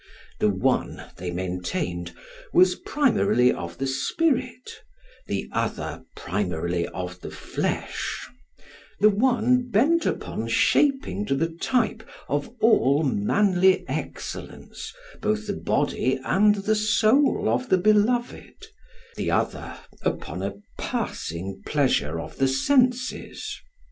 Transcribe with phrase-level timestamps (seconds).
[0.39, 2.13] The one, they maintained,
[2.53, 4.81] was primarily of the spirit,
[5.27, 8.27] the other primarily of the flesh;
[8.99, 14.91] the one bent upon shaping to the type of all manly excellence
[15.21, 18.69] both the body and the soul of the beloved,
[19.17, 23.55] the other upon a passing pleasure of the senses.